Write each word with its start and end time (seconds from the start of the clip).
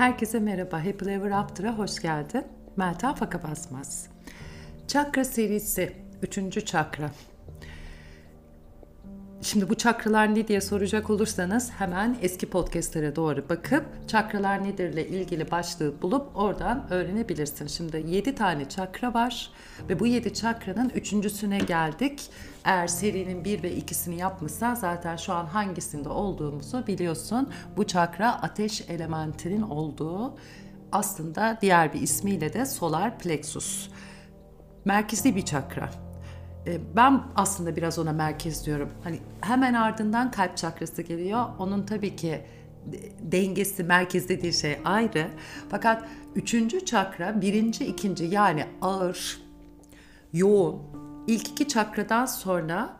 Herkese 0.00 0.40
merhaba, 0.40 0.78
Happy 0.78 1.10
Ever 1.10 1.30
After'a 1.30 1.78
hoş 1.78 2.00
geldin. 2.00 2.44
Meltem 2.76 3.14
Faka 3.14 3.42
Basmaz. 3.42 4.06
Çakra 4.88 5.24
serisi, 5.24 5.92
üçüncü 6.22 6.64
çakra. 6.64 7.10
Şimdi 9.42 9.68
bu 9.68 9.74
çakralar 9.74 10.34
ne 10.34 10.48
diye 10.48 10.60
soracak 10.60 11.10
olursanız 11.10 11.70
hemen 11.70 12.16
eski 12.22 12.50
podcastlere 12.50 13.16
doğru 13.16 13.48
bakıp 13.48 13.84
çakralar 14.08 14.64
nedirle 14.64 15.08
ilgili 15.08 15.50
başlığı 15.50 16.02
bulup 16.02 16.36
oradan 16.36 16.86
öğrenebilirsin. 16.90 17.66
Şimdi 17.66 18.04
7 18.06 18.34
tane 18.34 18.68
çakra 18.68 19.14
var 19.14 19.50
ve 19.88 20.00
bu 20.00 20.06
7 20.06 20.34
çakranın 20.34 20.88
üçüncüsüne 20.88 21.58
geldik. 21.58 22.30
Eğer 22.64 22.86
serinin 22.86 23.44
1 23.44 23.62
ve 23.62 23.78
2'sini 23.78 24.14
yapmışsan 24.14 24.74
zaten 24.74 25.16
şu 25.16 25.32
an 25.32 25.46
hangisinde 25.46 26.08
olduğumuzu 26.08 26.86
biliyorsun. 26.86 27.52
Bu 27.76 27.86
çakra 27.86 28.42
ateş 28.42 28.88
elementinin 28.88 29.62
olduğu 29.62 30.34
aslında 30.92 31.58
diğer 31.62 31.92
bir 31.92 32.00
ismiyle 32.00 32.52
de 32.52 32.66
solar 32.66 33.18
plexus. 33.18 33.88
Merkezli 34.84 35.36
bir 35.36 35.44
çakra 35.44 36.09
ben 36.96 37.22
aslında 37.36 37.76
biraz 37.76 37.98
ona 37.98 38.12
merkez 38.12 38.66
diyorum. 38.66 38.90
Hani 39.04 39.18
hemen 39.40 39.74
ardından 39.74 40.30
kalp 40.30 40.56
çakrası 40.56 41.02
geliyor. 41.02 41.46
Onun 41.58 41.86
tabii 41.86 42.16
ki 42.16 42.40
dengesi, 43.22 43.84
merkez 43.84 44.28
dediği 44.28 44.52
şey 44.52 44.78
ayrı. 44.84 45.26
Fakat 45.70 46.04
üçüncü 46.34 46.84
çakra 46.84 47.40
birinci, 47.40 47.86
ikinci 47.86 48.24
yani 48.24 48.66
ağır, 48.82 49.40
yoğun. 50.32 50.82
İlk 51.26 51.48
iki 51.48 51.68
çakradan 51.68 52.26
sonra 52.26 52.96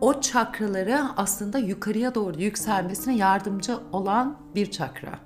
o 0.00 0.20
çakraları 0.20 1.00
aslında 1.16 1.58
yukarıya 1.58 2.14
doğru 2.14 2.40
yükselmesine 2.40 3.16
yardımcı 3.16 3.78
olan 3.92 4.38
bir 4.54 4.70
çakra. 4.70 5.18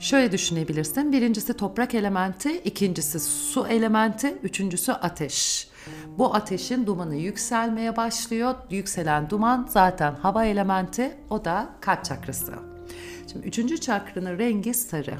Şöyle 0.00 0.32
düşünebilirsin. 0.32 1.12
Birincisi 1.12 1.54
toprak 1.54 1.94
elementi, 1.94 2.58
ikincisi 2.58 3.20
su 3.20 3.66
elementi, 3.66 4.38
üçüncüsü 4.42 4.92
ateş. 4.92 5.71
Bu 6.18 6.34
ateşin 6.34 6.86
dumanı 6.86 7.16
yükselmeye 7.16 7.96
başlıyor. 7.96 8.54
Yükselen 8.70 9.30
duman 9.30 9.66
zaten 9.70 10.14
hava 10.14 10.44
elementi, 10.44 11.16
o 11.30 11.44
da 11.44 11.68
kalp 11.80 12.04
çakrası. 12.04 12.52
Şimdi 13.32 13.46
üçüncü 13.46 13.80
çakranın 13.80 14.38
rengi 14.38 14.74
sarı. 14.74 15.14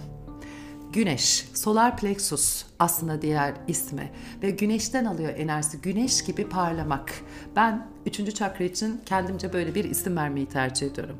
Güneş, 0.92 1.48
solar 1.54 1.96
plexus 1.96 2.64
aslında 2.78 3.22
diğer 3.22 3.54
ismi 3.68 4.10
ve 4.42 4.50
güneşten 4.50 5.04
alıyor 5.04 5.32
enerjisi. 5.36 5.80
Güneş 5.80 6.24
gibi 6.24 6.48
parlamak. 6.48 7.12
Ben 7.56 7.86
üçüncü 8.06 8.32
çakra 8.32 8.64
için 8.64 9.00
kendimce 9.06 9.52
böyle 9.52 9.74
bir 9.74 9.84
isim 9.84 10.16
vermeyi 10.16 10.46
tercih 10.46 10.86
ediyorum. 10.86 11.16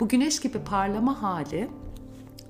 Bu 0.00 0.08
güneş 0.08 0.40
gibi 0.40 0.58
parlama 0.58 1.22
hali 1.22 1.68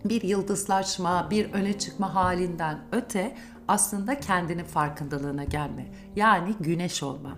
bir 0.08 0.22
yıldızlaşma, 0.22 1.28
bir 1.30 1.52
öne 1.52 1.78
çıkma 1.78 2.14
halinden 2.14 2.78
öte 2.92 3.36
aslında 3.68 4.20
kendinin 4.20 4.64
farkındalığına 4.64 5.44
gelme. 5.44 5.86
Yani 6.16 6.54
güneş 6.60 7.02
olma. 7.02 7.36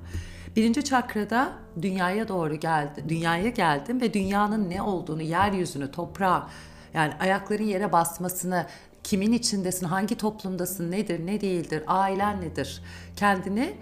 Birinci 0.56 0.84
çakrada 0.84 1.52
dünyaya 1.82 2.28
doğru 2.28 2.54
geldi, 2.54 3.04
dünyaya 3.08 3.48
geldim 3.48 4.00
ve 4.00 4.14
dünyanın 4.14 4.70
ne 4.70 4.82
olduğunu, 4.82 5.22
yeryüzünü, 5.22 5.90
toprağı, 5.90 6.42
yani 6.94 7.12
ayakların 7.20 7.64
yere 7.64 7.92
basmasını, 7.92 8.66
kimin 9.04 9.32
içindesin, 9.32 9.86
hangi 9.86 10.16
toplumdasın, 10.16 10.90
nedir, 10.90 11.26
ne 11.26 11.40
değildir, 11.40 11.82
ailen 11.86 12.40
nedir, 12.40 12.82
kendini 13.16 13.74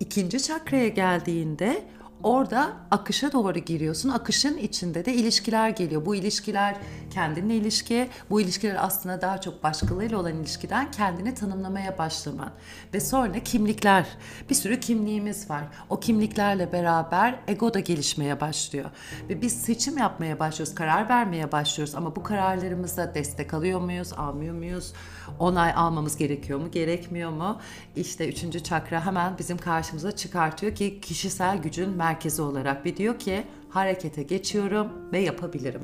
ikinci 0.00 0.42
çakraya 0.42 0.88
geldiğinde 0.88 1.84
Orada 2.22 2.72
akışa 2.90 3.32
doğru 3.32 3.58
giriyorsun. 3.58 4.08
Akışın 4.08 4.56
içinde 4.56 5.04
de 5.04 5.14
ilişkiler 5.14 5.70
geliyor. 5.70 6.06
Bu 6.06 6.14
ilişkiler 6.14 6.76
kendinle 7.10 7.56
ilişki, 7.56 8.08
bu 8.30 8.40
ilişkiler 8.40 8.76
aslında 8.84 9.20
daha 9.20 9.40
çok 9.40 9.62
başkalarıyla 9.62 10.18
olan 10.18 10.34
ilişkiden 10.34 10.90
kendini 10.90 11.34
tanımlamaya 11.34 11.98
başlaman. 11.98 12.50
Ve 12.94 13.00
sonra 13.00 13.38
kimlikler. 13.44 14.06
Bir 14.50 14.54
sürü 14.54 14.80
kimliğimiz 14.80 15.50
var. 15.50 15.64
O 15.90 16.00
kimliklerle 16.00 16.72
beraber 16.72 17.38
ego 17.48 17.74
da 17.74 17.80
gelişmeye 17.80 18.40
başlıyor. 18.40 18.90
Ve 19.28 19.42
biz 19.42 19.62
seçim 19.62 19.98
yapmaya 19.98 20.38
başlıyoruz, 20.38 20.74
karar 20.74 21.08
vermeye 21.08 21.52
başlıyoruz. 21.52 21.94
Ama 21.94 22.16
bu 22.16 22.22
kararlarımızda 22.22 23.14
destek 23.14 23.54
alıyor 23.54 23.80
muyuz, 23.80 24.12
almıyor 24.12 24.54
muyuz? 24.54 24.92
Onay 25.38 25.72
almamız 25.76 26.16
gerekiyor 26.16 26.58
mu, 26.60 26.70
gerekmiyor 26.70 27.30
mu? 27.30 27.60
İşte 27.96 28.28
üçüncü 28.28 28.62
çakra 28.62 29.06
hemen 29.06 29.38
bizim 29.38 29.58
karşımıza 29.58 30.12
çıkartıyor 30.12 30.74
ki 30.74 31.00
kişisel 31.00 31.58
gücün 31.58 31.98
merkezi 32.06 32.42
olarak 32.42 32.86
ve 32.86 32.96
diyor 32.96 33.18
ki 33.18 33.44
harekete 33.68 34.22
geçiyorum 34.22 34.88
ve 35.12 35.18
yapabilirim. 35.18 35.82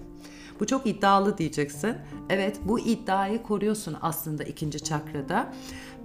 Bu 0.60 0.66
çok 0.66 0.86
iddialı 0.86 1.38
diyeceksin. 1.38 1.96
Evet 2.30 2.60
bu 2.64 2.80
iddiayı 2.80 3.42
koruyorsun 3.42 3.96
aslında 4.02 4.44
ikinci 4.44 4.84
çakrada 4.84 5.52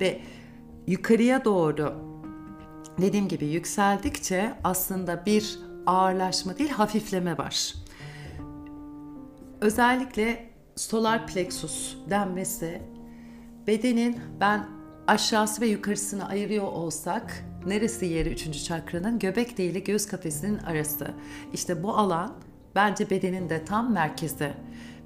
ve 0.01 0.21
yukarıya 0.87 1.45
doğru 1.45 1.93
dediğim 3.01 3.27
gibi 3.27 3.45
yükseldikçe 3.45 4.53
aslında 4.63 5.25
bir 5.25 5.59
ağırlaşma 5.85 6.57
değil 6.57 6.69
hafifleme 6.69 7.37
var. 7.37 7.73
Özellikle 9.61 10.49
solar 10.75 11.27
plexus 11.27 11.95
denmesi 12.09 12.81
bedenin 13.67 14.19
ben 14.39 14.67
aşağısı 15.07 15.61
ve 15.61 15.67
yukarısını 15.67 16.27
ayırıyor 16.27 16.65
olsak 16.65 17.43
neresi 17.65 18.05
yeri 18.05 18.29
üçüncü 18.29 18.63
çakranın? 18.63 19.19
Göbek 19.19 19.59
ile 19.59 19.79
göğüs 19.79 20.07
kafesinin 20.07 20.57
arası. 20.57 21.07
İşte 21.53 21.83
bu 21.83 21.97
alan 21.97 22.33
bence 22.75 23.09
bedenin 23.09 23.49
de 23.49 23.65
tam 23.65 23.93
merkezi 23.93 24.53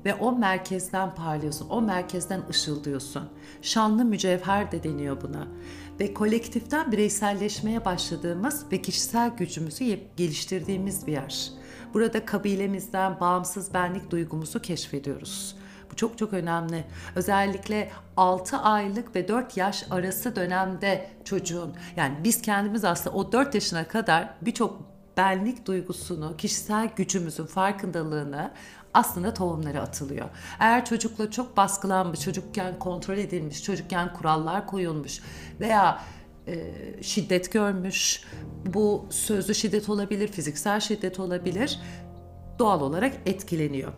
ve 0.06 0.14
o 0.14 0.32
merkezden 0.32 1.16
parlıyorsun, 1.16 1.70
o 1.70 1.82
merkezden 1.82 2.42
ışıldıyorsun. 2.50 3.30
Şanlı 3.62 4.06
mücevher 4.06 4.72
de 4.72 4.84
deniyor 4.84 5.22
buna. 5.22 5.48
Ve 6.00 6.14
kolektiften 6.14 6.92
bireyselleşmeye 6.92 7.86
başladığımız 7.86 8.66
ve 8.72 8.82
kişisel 8.82 9.30
gücümüzü 9.30 10.00
geliştirdiğimiz 10.18 11.08
bir 11.08 11.12
yer. 11.12 11.52
Burada 11.94 12.26
kabilemizden 12.26 13.20
bağımsız 13.20 13.74
benlik 13.74 14.12
duygumuzu 14.12 14.62
keşfediyoruz. 14.62 15.56
Bu 15.92 15.96
çok 15.96 16.18
çok 16.18 16.34
önemli. 16.34 16.84
Özellikle 17.16 17.92
6 18.18 18.58
aylık 18.58 19.16
ve 19.16 19.28
4 19.28 19.58
yaş 19.58 19.86
arası 19.92 20.36
dönemde 20.36 21.10
çocuğun 21.24 21.74
yani 21.96 22.16
biz 22.24 22.42
kendimiz 22.42 22.86
aslında 22.86 23.16
o 23.16 23.32
4 23.32 23.56
yaşına 23.56 23.88
kadar 23.88 24.30
birçok 24.42 24.82
benlik 25.18 25.66
duygusunu, 25.66 26.38
kişisel 26.38 26.90
gücümüzün 26.96 27.46
farkındalığını 27.46 28.52
aslında 28.94 29.34
tohumları 29.34 29.82
atılıyor. 29.82 30.30
Eğer 30.60 30.86
çocukla 30.86 31.32
çok 31.32 31.58
baskılanmış, 31.58 32.20
çocukken 32.20 32.80
kontrol 32.80 33.18
edilmiş, 33.18 33.64
çocukken 33.64 34.14
kurallar 34.14 34.68
koyulmuş 34.68 35.22
veya 35.60 36.02
e, 36.48 36.74
şiddet 37.02 37.52
görmüş, 37.52 38.24
bu 38.66 39.06
sözlü 39.10 39.56
şiddet 39.56 39.90
olabilir, 39.90 40.28
fiziksel 40.28 40.80
şiddet 40.80 41.20
olabilir, 41.20 41.80
doğal 42.60 42.82
olarak 42.82 43.14
etkileniyor. 43.26 43.94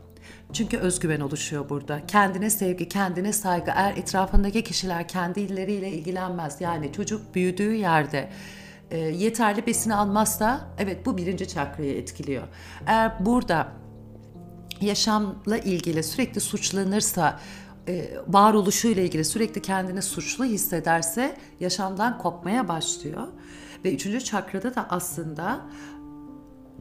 Çünkü 0.53 0.77
özgüven 0.77 1.19
oluşuyor 1.19 1.69
burada. 1.69 2.05
Kendine 2.07 2.49
sevgi, 2.49 2.89
kendine 2.89 3.33
saygı. 3.33 3.71
Eğer 3.75 3.97
etrafındaki 3.97 4.63
kişiler 4.63 5.07
kendileriyle 5.07 5.91
ilgilenmez, 5.91 6.61
yani 6.61 6.93
çocuk 6.93 7.35
büyüdüğü 7.35 7.73
yerde 7.73 8.29
e, 8.91 8.97
yeterli 8.97 9.65
besini 9.65 9.95
almazsa, 9.95 10.69
evet 10.77 11.05
bu 11.05 11.17
birinci 11.17 11.47
çakrayı 11.47 11.93
etkiliyor. 11.97 12.43
Eğer 12.87 13.25
burada 13.25 13.67
yaşamla 14.81 15.57
ilgili 15.57 16.03
sürekli 16.03 16.41
suçlanırsa, 16.41 17.39
e, 17.87 18.09
varoluşuyla 18.27 19.03
ilgili 19.03 19.25
sürekli 19.25 19.61
kendini 19.61 20.01
suçlu 20.01 20.45
hissederse 20.45 21.37
yaşamdan 21.59 22.17
kopmaya 22.17 22.67
başlıyor. 22.67 23.27
Ve 23.85 23.93
üçüncü 23.93 24.23
çakrada 24.23 24.75
da 24.75 24.85
aslında 24.89 25.61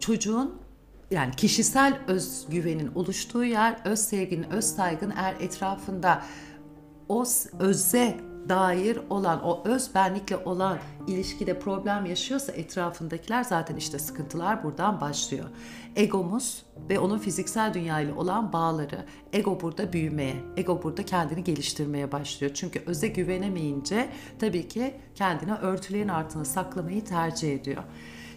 çocuğun 0.01 0.55
yani 1.13 1.37
kişisel 1.37 1.99
özgüvenin 2.07 2.95
oluştuğu 2.95 3.45
yer, 3.45 3.77
öz 3.85 3.99
sevginin, 3.99 4.51
öz 4.51 4.65
saygın 4.65 5.13
eğer 5.17 5.35
etrafında 5.41 6.23
o 7.09 7.25
öze 7.59 8.17
dair 8.49 8.99
olan, 9.11 9.45
o 9.45 9.63
öz 9.65 9.95
benlikle 9.95 10.37
olan 10.37 10.79
ilişkide 11.07 11.59
problem 11.59 12.07
yaşıyorsa 12.07 12.53
etrafındakiler 12.53 13.45
zaten 13.45 13.77
işte 13.77 13.99
sıkıntılar 13.99 14.65
buradan 14.65 15.01
başlıyor. 15.01 15.45
Egomuz 15.97 16.63
ve 16.89 16.99
onun 16.99 17.19
fiziksel 17.19 17.75
dünyayla 17.75 18.15
olan 18.15 18.53
bağları, 18.53 19.07
ego 19.33 19.61
burada 19.61 19.93
büyümeye, 19.93 20.35
ego 20.57 20.83
burada 20.83 21.05
kendini 21.05 21.45
geliştirmeye 21.45 22.13
başlıyor. 22.13 22.55
Çünkü 22.55 22.83
öze 22.87 23.09
güvenemeyince 23.09 24.09
tabii 24.39 24.69
ki 24.69 24.95
kendine 25.15 25.55
örtülerin 25.55 26.09
altına 26.09 26.45
saklamayı 26.45 27.05
tercih 27.05 27.55
ediyor 27.55 27.83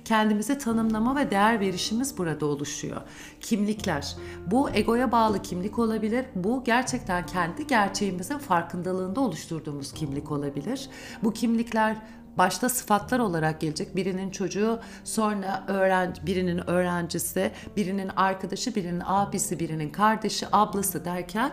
kendimize 0.06 0.58
tanımlama 0.58 1.16
ve 1.16 1.32
değer 1.32 1.60
verişimiz 1.60 2.18
burada 2.18 2.46
oluşuyor. 2.46 3.02
Kimlikler. 3.42 4.16
Bu 4.48 4.70
egoya 4.70 5.12
bağlı 5.12 5.42
kimlik 5.42 5.80
olabilir. 5.80 6.26
Bu 6.36 6.64
gerçekten 6.64 7.26
kendi 7.26 7.68
gerçeğimizin 7.68 8.38
farkındalığında 8.38 9.22
oluşturduğumuz 9.22 9.94
kimlik 9.94 10.32
olabilir. 10.32 10.90
Bu 11.24 11.34
kimlikler 11.34 11.98
başta 12.38 12.70
sıfatlar 12.70 13.20
olarak 13.20 13.62
gelecek. 13.62 13.96
Birinin 13.96 14.32
çocuğu, 14.32 14.80
sonra 15.04 15.64
öğrenci, 15.68 16.26
birinin 16.26 16.70
öğrencisi, 16.70 17.52
birinin 17.78 18.10
arkadaşı, 18.16 18.76
birinin 18.76 19.02
abisi, 19.06 19.60
birinin 19.60 19.90
kardeşi, 19.90 20.46
ablası 20.52 21.06
derken 21.06 21.52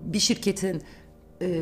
bir 0.00 0.20
şirketin 0.20 0.82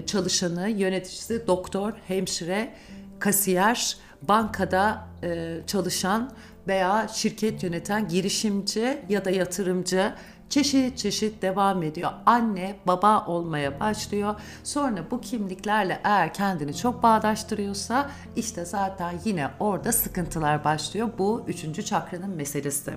çalışanı, 0.06 0.68
yöneticisi, 0.68 1.46
doktor, 1.46 1.92
hemşire, 1.92 2.74
kasiyer, 3.18 3.96
bankada 4.22 5.06
e, 5.22 5.58
çalışan 5.66 6.30
veya 6.68 7.08
şirket 7.08 7.62
yöneten 7.62 8.08
girişimci 8.08 8.98
ya 9.08 9.24
da 9.24 9.30
yatırımcı 9.30 10.12
çeşit 10.48 10.98
çeşit 10.98 11.42
devam 11.42 11.82
ediyor. 11.82 12.10
Anne, 12.26 12.76
baba 12.86 13.26
olmaya 13.26 13.80
başlıyor. 13.80 14.34
Sonra 14.64 15.10
bu 15.10 15.20
kimliklerle 15.20 16.00
eğer 16.04 16.34
kendini 16.34 16.76
çok 16.76 17.02
bağdaştırıyorsa 17.02 18.10
işte 18.36 18.64
zaten 18.64 19.14
yine 19.24 19.48
orada 19.60 19.92
sıkıntılar 19.92 20.64
başlıyor. 20.64 21.08
Bu 21.18 21.44
üçüncü 21.48 21.84
çakranın 21.84 22.30
meselesi. 22.30 22.92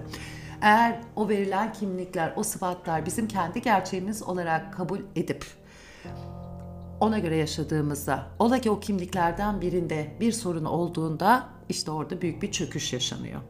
Eğer 0.61 0.99
o 1.15 1.29
verilen 1.29 1.73
kimlikler, 1.73 2.33
o 2.35 2.43
sıfatlar 2.43 3.05
bizim 3.05 3.27
kendi 3.27 3.61
gerçeğimiz 3.61 4.23
olarak 4.23 4.73
kabul 4.73 4.99
edip 5.15 5.45
ona 6.99 7.19
göre 7.19 7.35
yaşadığımızda, 7.35 8.27
ola 8.39 8.59
ki 8.59 8.71
o 8.71 8.79
kimliklerden 8.79 9.61
birinde 9.61 10.17
bir 10.19 10.31
sorun 10.31 10.65
olduğunda 10.65 11.49
işte 11.69 11.91
orada 11.91 12.21
büyük 12.21 12.41
bir 12.41 12.51
çöküş 12.51 12.93
yaşanıyor. 12.93 13.41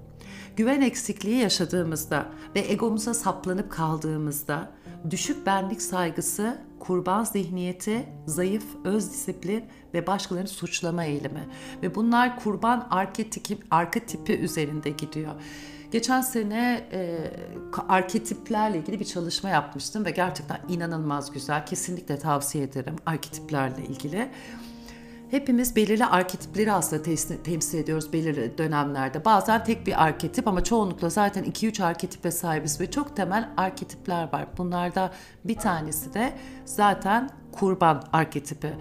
Güven 0.55 0.81
eksikliği 0.81 1.37
yaşadığımızda 1.37 2.25
ve 2.55 2.71
egomuza 2.71 3.13
saplanıp 3.13 3.71
kaldığımızda 3.71 4.71
düşük 5.09 5.45
benlik 5.45 5.81
saygısı, 5.81 6.61
kurban 6.79 7.23
zihniyeti, 7.23 8.09
zayıf 8.25 8.63
öz 8.83 9.11
disiplin 9.11 9.65
ve 9.93 10.07
başkalarını 10.07 10.47
suçlama 10.47 11.03
eğilimi 11.03 11.47
ve 11.83 11.95
bunlar 11.95 12.39
kurban 12.39 12.87
arketipi, 12.91 13.57
arketipi 13.71 14.33
üzerinde 14.33 14.89
gidiyor. 14.89 15.33
Geçen 15.91 16.21
sene 16.21 16.87
e, 16.91 17.17
arketiplerle 17.89 18.77
ilgili 18.77 18.99
bir 18.99 19.05
çalışma 19.05 19.49
yapmıştım 19.49 20.05
ve 20.05 20.11
gerçekten 20.11 20.59
inanılmaz 20.67 21.31
güzel. 21.31 21.65
Kesinlikle 21.65 22.19
tavsiye 22.19 22.63
ederim 22.63 22.95
arketiplerle 23.05 23.85
ilgili. 23.85 24.29
Hepimiz 25.31 25.75
belirli 25.75 26.05
arketipleri 26.05 26.71
aslında 26.71 27.03
temsil 27.43 27.77
ediyoruz 27.77 28.13
belirli 28.13 28.57
dönemlerde. 28.57 29.25
Bazen 29.25 29.63
tek 29.63 29.87
bir 29.87 30.03
arketip 30.03 30.47
ama 30.47 30.63
çoğunlukla 30.63 31.09
zaten 31.09 31.43
2-3 31.43 31.83
arketipe 31.83 32.31
sahibiz 32.31 32.81
ve 32.81 32.91
çok 32.91 33.15
temel 33.15 33.49
arketipler 33.57 34.33
var. 34.33 34.47
Bunlarda 34.57 35.11
bir 35.45 35.55
tanesi 35.55 36.13
de 36.13 36.33
zaten 36.65 37.29
kurban 37.51 38.03
arketipi. 38.13 38.73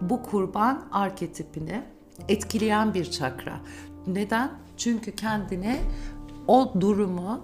Bu 0.00 0.22
kurban 0.22 0.88
arketipini 0.92 1.82
etkileyen 2.28 2.94
bir 2.94 3.10
çakra. 3.10 3.60
Neden? 4.06 4.50
Çünkü 4.76 5.12
kendini 5.16 5.80
o 6.50 6.80
durumu 6.80 7.40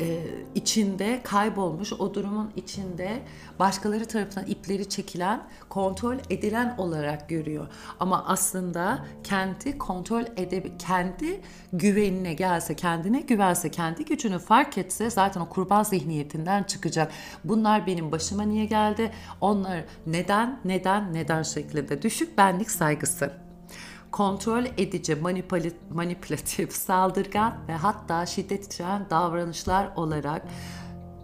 e, 0.00 0.24
içinde 0.54 1.20
kaybolmuş, 1.22 1.92
o 1.92 2.14
durumun 2.14 2.50
içinde 2.56 3.22
başkaları 3.58 4.06
tarafından 4.06 4.46
ipleri 4.46 4.88
çekilen, 4.88 5.42
kontrol 5.68 6.16
edilen 6.30 6.74
olarak 6.78 7.28
görüyor. 7.28 7.66
Ama 8.00 8.24
aslında 8.26 9.06
kendi 9.24 9.78
kontrol 9.78 10.22
ede 10.36 10.76
kendi 10.78 11.40
güvenine 11.72 12.34
gelse, 12.34 12.76
kendine 12.76 13.20
güvense, 13.20 13.70
kendi 13.70 14.04
gücünü 14.04 14.38
fark 14.38 14.78
etse 14.78 15.10
zaten 15.10 15.40
o 15.40 15.48
kurban 15.48 15.82
zihniyetinden 15.82 16.62
çıkacak. 16.62 17.12
Bunlar 17.44 17.86
benim 17.86 18.12
başıma 18.12 18.42
niye 18.42 18.64
geldi? 18.64 19.10
Onlar 19.40 19.84
neden, 20.06 20.60
neden, 20.64 21.14
neden 21.14 21.42
şeklinde 21.42 22.02
düşük 22.02 22.38
benlik 22.38 22.70
saygısı 22.70 23.51
kontrol 24.12 24.64
edici, 24.76 25.16
manipülatif, 25.90 26.72
saldırgan 26.76 27.54
ve 27.68 27.72
hatta 27.72 28.26
şiddet 28.26 28.66
içeren 28.66 29.06
davranışlar 29.10 29.88
olarak 29.96 30.42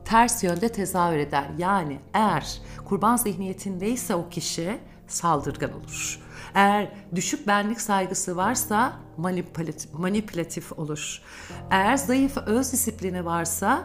ters 0.04 0.44
yönde 0.44 0.68
tezahür 0.68 1.18
eder. 1.18 1.44
Yani 1.58 1.98
eğer 2.14 2.60
kurban 2.84 3.16
zihniyetindeyse 3.16 4.14
o 4.14 4.28
kişi 4.28 4.78
saldırgan 5.06 5.72
olur. 5.72 6.20
Eğer 6.54 6.92
düşük 7.14 7.46
benlik 7.46 7.80
saygısı 7.80 8.36
varsa 8.36 8.92
manipülatif, 9.92 10.72
olur. 10.78 11.22
Eğer 11.70 11.96
zayıf 11.96 12.36
öz 12.36 12.72
disiplini 12.72 13.24
varsa 13.24 13.84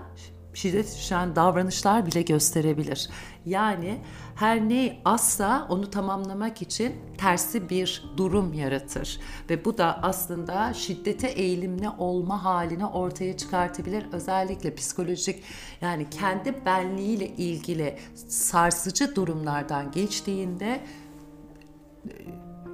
şiddet 0.54 0.96
düşen 0.98 1.36
davranışlar 1.36 2.06
bile 2.06 2.22
gösterebilir. 2.22 3.10
Yani 3.46 4.02
her 4.36 4.70
ne 4.70 5.02
azsa 5.06 5.68
onu 5.70 5.90
tamamlamak 5.90 6.62
için 6.62 6.96
tersi 7.18 7.70
bir 7.70 8.04
durum 8.18 8.54
yaratır. 8.54 9.20
Ve 9.50 9.66
bu 9.66 9.78
da 9.78 10.04
aslında 10.04 10.74
şiddete 10.74 11.28
eğilimli 11.28 11.90
olma 11.90 12.44
halini 12.44 12.86
ortaya 12.86 13.38
çıkartabilir. 13.38 14.06
Özellikle 14.12 14.76
psikolojik 14.76 15.44
yani 15.82 16.10
kendi 16.10 16.66
benliğiyle 16.66 17.28
ilgili 17.28 17.98
sarsıcı 18.28 19.16
durumlardan 19.16 19.92
geçtiğinde 19.92 20.82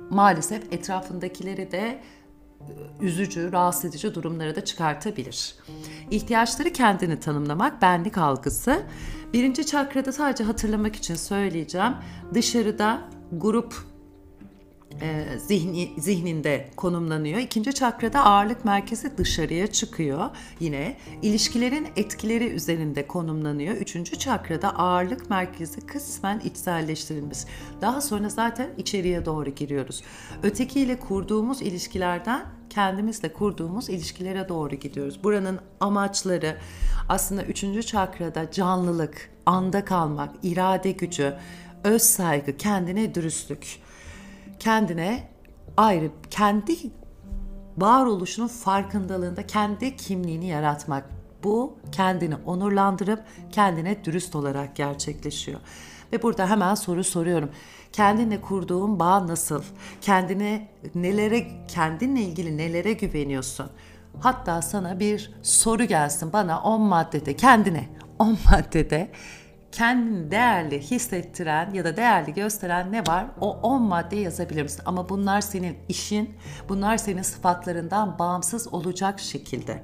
maalesef 0.09 0.73
etrafındakileri 0.73 1.71
de 1.71 2.01
üzücü, 3.01 3.51
rahatsız 3.51 3.85
edici 3.85 4.15
durumlara 4.15 4.55
da 4.55 4.65
çıkartabilir. 4.65 5.55
İhtiyaçları 6.11 6.73
kendini 6.73 7.19
tanımlamak, 7.19 7.81
benlik 7.81 8.17
algısı. 8.17 8.83
Birinci 9.33 9.65
çakrada 9.65 10.11
sadece 10.11 10.43
hatırlamak 10.43 10.95
için 10.95 11.15
söyleyeceğim. 11.15 11.93
Dışarıda 12.33 13.01
grup 13.31 13.88
e, 15.01 15.39
zihni, 15.39 15.91
zihninde 15.97 16.69
konumlanıyor. 16.75 17.39
İkinci 17.39 17.73
çakrada 17.73 18.25
ağırlık 18.25 18.65
merkezi 18.65 19.17
dışarıya 19.17 19.67
çıkıyor. 19.67 20.29
Yine 20.59 20.97
ilişkilerin 21.21 21.87
etkileri 21.95 22.47
üzerinde 22.49 23.07
konumlanıyor. 23.07 23.75
Üçüncü 23.75 24.19
çakrada 24.19 24.75
ağırlık 24.75 25.29
merkezi 25.29 25.81
kısmen 25.81 26.39
içselleştirilmiş. 26.39 27.39
Daha 27.81 28.01
sonra 28.01 28.29
zaten 28.29 28.69
içeriye 28.77 29.25
doğru 29.25 29.49
giriyoruz. 29.49 30.03
Ötekiyle 30.43 30.99
kurduğumuz 30.99 31.61
ilişkilerden 31.61 32.45
kendimizle 32.69 33.33
kurduğumuz 33.33 33.89
ilişkilere 33.89 34.49
doğru 34.49 34.75
gidiyoruz. 34.75 35.23
Buranın 35.23 35.59
amaçları 35.79 36.57
aslında 37.09 37.43
üçüncü 37.43 37.83
çakrada 37.83 38.51
canlılık, 38.51 39.29
anda 39.45 39.85
kalmak, 39.85 40.35
irade 40.43 40.91
gücü, 40.91 41.33
öz 41.83 42.01
saygı, 42.01 42.57
kendine 42.57 43.15
dürüstlük 43.15 43.79
kendine 44.59 45.29
ayrı, 45.77 46.11
kendi 46.29 46.75
varoluşunun 47.77 48.47
farkındalığında 48.47 49.47
kendi 49.47 49.95
kimliğini 49.95 50.47
yaratmak. 50.47 51.09
Bu 51.43 51.77
kendini 51.91 52.35
onurlandırıp 52.35 53.23
kendine 53.51 54.05
dürüst 54.05 54.35
olarak 54.35 54.75
gerçekleşiyor. 54.75 55.59
Ve 56.13 56.23
burada 56.23 56.49
hemen 56.49 56.75
soru 56.75 57.03
soruyorum. 57.03 57.49
Kendinle 57.91 58.41
kurduğun 58.41 58.99
bağ 58.99 59.27
nasıl? 59.27 59.63
Kendine 60.01 60.67
nelere, 60.95 61.47
kendinle 61.67 62.21
ilgili 62.21 62.57
nelere 62.57 62.93
güveniyorsun? 62.93 63.69
Hatta 64.19 64.61
sana 64.61 64.99
bir 64.99 65.33
soru 65.43 65.83
gelsin 65.83 66.33
bana 66.33 66.61
10 66.61 66.81
maddede 66.81 67.35
kendine 67.35 67.89
10 68.19 68.37
maddede 68.51 69.11
kendini 69.71 70.31
değerli 70.31 70.81
hissettiren 70.81 71.73
ya 71.73 71.85
da 71.85 71.97
değerli 71.97 72.33
gösteren 72.33 72.91
ne 72.91 73.07
var? 73.07 73.25
O 73.41 73.51
10 73.51 73.81
madde 73.81 74.15
yazabilir 74.15 74.63
misin? 74.63 74.81
Ama 74.85 75.09
bunlar 75.09 75.41
senin 75.41 75.77
işin, 75.89 76.35
bunlar 76.69 76.97
senin 76.97 77.21
sıfatlarından 77.21 78.19
bağımsız 78.19 78.73
olacak 78.73 79.19
şekilde. 79.19 79.83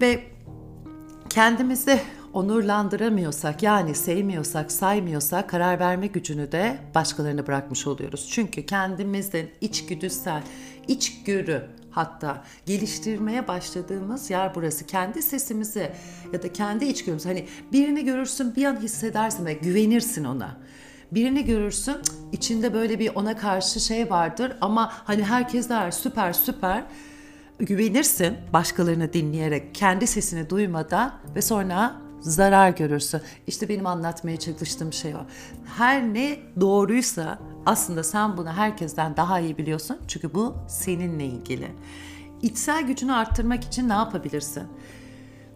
Ve 0.00 0.24
kendimizi 1.30 2.00
onurlandıramıyorsak 2.32 3.62
yani 3.62 3.94
sevmiyorsak, 3.94 4.72
saymıyorsak 4.72 5.50
karar 5.50 5.80
verme 5.80 6.06
gücünü 6.06 6.52
de 6.52 6.78
başkalarına 6.94 7.46
bırakmış 7.46 7.86
oluyoruz. 7.86 8.28
Çünkü 8.30 8.66
kendimizin 8.66 9.50
içgüdüsel, 9.60 10.42
içgörü 10.88 11.70
hatta 11.96 12.42
geliştirmeye 12.66 13.48
başladığımız 13.48 14.30
yer 14.30 14.54
burası. 14.54 14.86
Kendi 14.86 15.22
sesimizi 15.22 15.92
ya 16.32 16.42
da 16.42 16.52
kendi 16.52 16.84
içgörümüzü 16.84 17.28
hani 17.28 17.46
birini 17.72 18.04
görürsün 18.04 18.56
bir 18.56 18.64
an 18.64 18.76
hissedersin 18.80 19.46
ve 19.46 19.52
güvenirsin 19.52 20.24
ona. 20.24 20.56
Birini 21.12 21.44
görürsün 21.44 21.96
içinde 22.32 22.74
böyle 22.74 22.98
bir 22.98 23.14
ona 23.14 23.36
karşı 23.36 23.80
şey 23.80 24.10
vardır 24.10 24.56
ama 24.60 24.92
hani 24.92 25.24
herkes 25.24 25.68
der 25.68 25.90
süper 25.90 26.32
süper 26.32 26.84
güvenirsin 27.58 28.36
başkalarını 28.52 29.12
dinleyerek 29.12 29.74
kendi 29.74 30.06
sesini 30.06 30.50
duymadan 30.50 31.14
ve 31.34 31.42
sonra 31.42 32.05
zarar 32.20 32.70
görürsün. 32.70 33.20
İşte 33.46 33.68
benim 33.68 33.86
anlatmaya 33.86 34.36
çalıştığım 34.36 34.92
şey 34.92 35.14
o. 35.14 35.20
Her 35.76 36.14
ne 36.14 36.38
doğruysa 36.60 37.38
aslında 37.66 38.02
sen 38.02 38.36
bunu 38.36 38.52
herkesten 38.52 39.16
daha 39.16 39.40
iyi 39.40 39.58
biliyorsun. 39.58 39.98
Çünkü 40.08 40.34
bu 40.34 40.54
seninle 40.68 41.24
ilgili. 41.24 41.70
İçsel 42.42 42.82
gücünü 42.86 43.12
arttırmak 43.12 43.64
için 43.64 43.88
ne 43.88 43.92
yapabilirsin? 43.92 44.64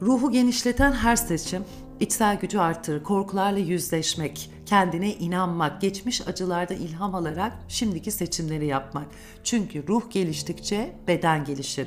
Ruhu 0.03 0.31
genişleten 0.31 0.93
her 0.93 1.17
seçim 1.17 1.65
içsel 2.01 2.39
gücü 2.39 2.59
arttırır. 2.59 3.03
Korkularla 3.03 3.59
yüzleşmek, 3.59 4.51
kendine 4.67 5.15
inanmak, 5.15 5.81
geçmiş 5.81 6.29
acılarda 6.29 6.75
ilham 6.75 7.15
alarak 7.15 7.53
şimdiki 7.69 8.11
seçimleri 8.11 8.67
yapmak. 8.67 9.07
Çünkü 9.45 9.89
ruh 9.89 10.11
geliştikçe 10.11 10.93
beden 11.09 11.45
gelişir. 11.45 11.87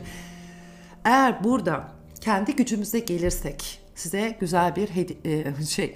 Eğer 1.05 1.43
burada 1.43 1.91
kendi 2.21 2.55
gücümüze 2.55 2.99
gelirsek, 2.99 3.82
size 3.95 4.37
güzel 4.39 4.75
bir 4.75 4.87
hedi- 4.87 5.17
e, 5.59 5.65
şey 5.69 5.95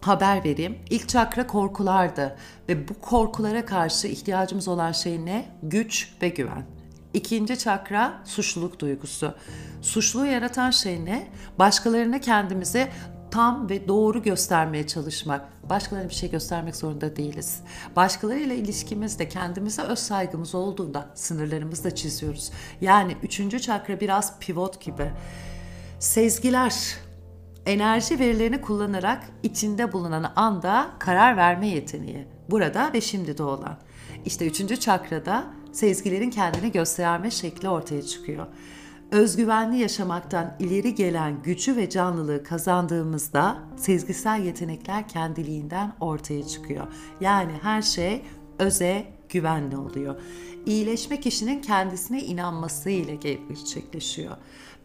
haber 0.00 0.44
vereyim. 0.44 0.78
İlk 0.90 1.08
çakra 1.08 1.46
korkulardı 1.46 2.36
ve 2.68 2.88
bu 2.88 2.94
korkulara 3.00 3.64
karşı 3.64 4.08
ihtiyacımız 4.08 4.68
olan 4.68 4.92
şey 4.92 5.24
ne? 5.24 5.48
Güç 5.62 6.12
ve 6.22 6.28
güven. 6.28 6.64
İkinci 7.14 7.58
çakra 7.58 8.22
suçluluk 8.24 8.80
duygusu. 8.80 9.34
Suçluluğu 9.82 10.26
yaratan 10.26 10.70
şey 10.70 11.04
ne? 11.04 11.26
Başkalarına 11.58 12.20
kendimizi 12.20 12.88
tam 13.30 13.70
ve 13.70 13.88
doğru 13.88 14.22
göstermeye 14.22 14.86
çalışmak. 14.86 15.70
Başkalarına 15.70 16.08
bir 16.08 16.14
şey 16.14 16.30
göstermek 16.30 16.76
zorunda 16.76 17.16
değiliz. 17.16 17.60
Başkalarıyla 17.96 18.54
ilişkimizde 18.54 19.28
kendimize 19.28 19.82
öz 19.82 19.98
saygımız 19.98 20.54
olduğunda 20.54 21.06
sınırlarımızı 21.14 21.84
da 21.84 21.94
çiziyoruz. 21.94 22.50
Yani 22.80 23.16
üçüncü 23.22 23.60
çakra 23.60 24.00
biraz 24.00 24.38
pivot 24.38 24.80
gibi. 24.80 25.12
Sezgiler, 26.02 26.96
enerji 27.66 28.18
verilerini 28.18 28.60
kullanarak 28.60 29.24
içinde 29.42 29.92
bulunan 29.92 30.32
anda 30.36 30.90
karar 30.98 31.36
verme 31.36 31.68
yeteneği. 31.68 32.26
Burada 32.50 32.90
ve 32.94 33.00
şimdi 33.00 33.42
olan. 33.42 33.78
İşte 34.24 34.46
üçüncü 34.46 34.76
çakrada 34.76 35.44
sezgilerin 35.72 36.30
kendini 36.30 36.72
gösterme 36.72 37.30
şekli 37.30 37.68
ortaya 37.68 38.02
çıkıyor. 38.02 38.46
Özgüvenli 39.10 39.78
yaşamaktan 39.78 40.56
ileri 40.58 40.94
gelen 40.94 41.42
gücü 41.42 41.76
ve 41.76 41.90
canlılığı 41.90 42.44
kazandığımızda 42.44 43.58
sezgisel 43.76 44.42
yetenekler 44.44 45.08
kendiliğinden 45.08 45.92
ortaya 46.00 46.46
çıkıyor. 46.46 46.86
Yani 47.20 47.52
her 47.62 47.82
şey 47.82 48.22
öze 48.58 49.06
güvenli 49.28 49.76
oluyor. 49.76 50.20
İyileşme 50.66 51.20
kişinin 51.20 51.60
kendisine 51.60 52.22
inanması 52.22 52.90
ile 52.90 53.14
gerçekleşiyor. 53.14 54.36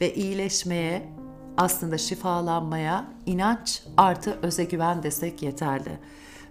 Ve 0.01 0.13
iyileşmeye, 0.13 1.09
aslında 1.57 1.97
şifalanmaya 1.97 3.05
inanç 3.25 3.83
artı 3.97 4.39
öze 4.41 4.63
güven 4.63 5.03
desek 5.03 5.43
yeterli. 5.43 5.99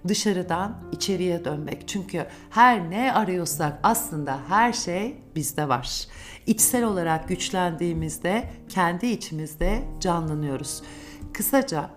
Dışarıdan 0.09 0.77
içeriye 0.93 1.45
dönmek. 1.45 1.89
Çünkü 1.89 2.27
her 2.51 2.91
ne 2.91 3.13
arıyorsak 3.13 3.79
aslında 3.83 4.39
her 4.49 4.73
şey 4.73 5.23
bizde 5.37 5.69
var. 5.69 6.07
İçsel 6.47 6.85
olarak 6.85 7.29
güçlendiğimizde 7.29 8.51
kendi 8.69 9.07
içimizde 9.07 9.83
canlanıyoruz. 10.01 10.83
Kısaca 11.33 11.91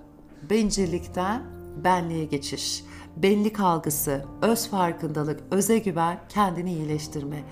bencillikten 0.50 1.44
benliğe 1.84 2.26
geçiş, 2.26 2.84
benlik 3.18 3.60
algısı, 3.60 4.26
öz 4.42 4.70
farkındalık, 4.70 5.40
öze 5.52 5.78
güven, 5.78 6.20
kendini 6.30 6.74
iyileştirme. 6.74 7.44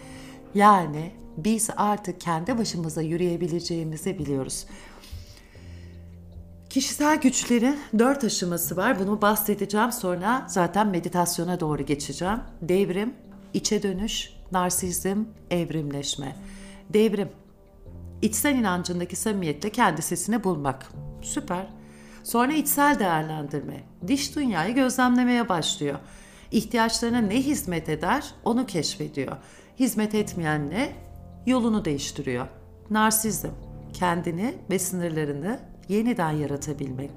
Yani 0.57 1.11
biz 1.37 1.69
artık 1.77 2.21
kendi 2.21 2.57
başımıza 2.57 3.01
yürüyebileceğimizi 3.01 4.19
biliyoruz. 4.19 4.65
Kişisel 6.69 7.21
güçlerin 7.21 7.79
dört 7.99 8.23
aşaması 8.23 8.77
var. 8.77 8.99
Bunu 8.99 9.21
bahsedeceğim 9.21 9.91
sonra 9.91 10.45
zaten 10.49 10.87
meditasyona 10.87 11.59
doğru 11.59 11.85
geçeceğim. 11.85 12.39
Devrim, 12.61 13.13
içe 13.53 13.83
dönüş, 13.83 14.33
narsizm, 14.51 15.23
evrimleşme. 15.51 16.35
Devrim, 16.93 17.29
içsel 18.21 18.55
inancındaki 18.55 19.15
samimiyetle 19.15 19.69
kendi 19.69 20.01
sesini 20.01 20.43
bulmak. 20.43 20.91
Süper. 21.21 21.67
Sonra 22.23 22.53
içsel 22.53 22.99
değerlendirme. 22.99 23.83
Diş 24.07 24.35
dünyayı 24.35 24.75
gözlemlemeye 24.75 25.49
başlıyor. 25.49 25.99
İhtiyaçlarına 26.51 27.21
ne 27.21 27.41
hizmet 27.41 27.89
eder 27.89 28.25
onu 28.43 28.65
keşfediyor. 28.65 29.37
Hizmet 29.79 30.15
etmeyen 30.15 30.69
ne? 30.69 30.89
Yolunu 31.45 31.85
değiştiriyor. 31.85 32.47
Narsizm, 32.89 33.49
kendini 33.93 34.55
ve 34.71 34.79
sınırlarını 34.79 35.59
yeniden 35.89 36.31
yaratabilmek. 36.31 37.11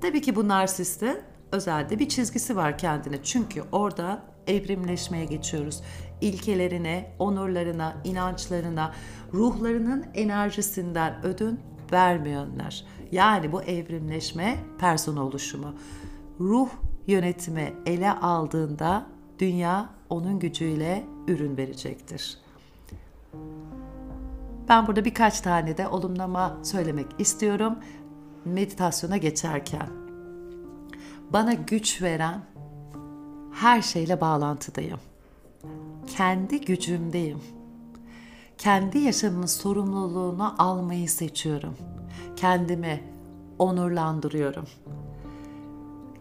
Tabii 0.00 0.22
ki 0.22 0.36
bu 0.36 0.48
narsistin 0.48 1.18
özelde 1.52 1.98
bir 1.98 2.08
çizgisi 2.08 2.56
var 2.56 2.78
kendine. 2.78 3.22
Çünkü 3.22 3.62
orada 3.72 4.22
evrimleşmeye 4.46 5.24
geçiyoruz. 5.24 5.82
İlkelerine, 6.20 7.14
onurlarına, 7.18 7.96
inançlarına, 8.04 8.94
ruhlarının 9.32 10.06
enerjisinden 10.14 11.24
ödün 11.24 11.60
vermeyenler. 11.92 12.84
Yani 13.12 13.52
bu 13.52 13.62
evrimleşme 13.62 14.56
persona 14.78 15.24
oluşumu. 15.24 15.74
Ruh 16.40 16.68
yönetimi 17.06 17.72
ele 17.86 18.12
aldığında 18.12 19.06
dünya 19.38 19.90
onun 20.10 20.38
gücüyle 20.38 21.04
ürün 21.28 21.56
verecektir. 21.56 22.38
Ben 24.68 24.86
burada 24.86 25.04
birkaç 25.04 25.40
tane 25.40 25.76
de 25.76 25.88
olumlama 25.88 26.58
söylemek 26.62 27.06
istiyorum 27.18 27.78
meditasyona 28.44 29.16
geçerken 29.16 29.88
bana 31.32 31.52
güç 31.52 32.02
veren 32.02 32.40
her 33.52 33.82
şeyle 33.82 34.20
bağlantıdayım. 34.20 35.00
Kendi 36.06 36.60
gücümdeyim. 36.60 37.38
Kendi 38.58 38.98
yaşamımın 38.98 39.46
sorumluluğunu 39.46 40.54
almayı 40.58 41.08
seçiyorum. 41.08 41.76
Kendimi 42.36 43.02
onurlandırıyorum. 43.58 44.66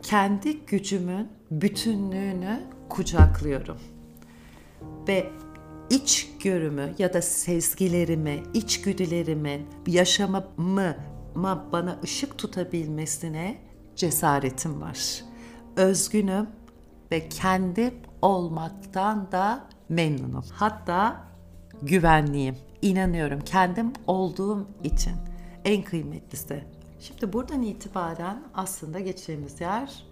Kendi 0.01 0.65
gücümün 0.65 1.27
bütünlüğünü 1.51 2.74
kucaklıyorum. 2.89 3.77
Ve 5.07 5.29
iç 5.89 6.29
görümü 6.43 6.93
ya 6.97 7.13
da 7.13 7.21
sezgilerimi, 7.21 8.43
içgüdülerimin, 8.53 9.67
yaşamımı 9.87 10.95
ama 11.35 11.71
bana 11.71 11.99
ışık 12.03 12.37
tutabilmesine 12.37 13.57
cesaretim 13.95 14.81
var. 14.81 15.23
Özgünüm 15.75 16.47
ve 17.11 17.29
kendi 17.29 17.93
olmaktan 18.21 19.31
da 19.31 19.67
memnunum. 19.89 20.43
Hatta 20.53 21.23
güvenliyim. 21.81 22.57
İnanıyorum 22.81 23.39
kendim 23.41 23.93
olduğum 24.07 24.67
için 24.83 25.13
en 25.65 25.83
kıymetlisi. 25.83 26.63
Şimdi 26.99 27.33
buradan 27.33 27.61
itibaren 27.61 28.43
aslında 28.53 28.99
geçeceğimiz 28.99 29.61
yer 29.61 30.03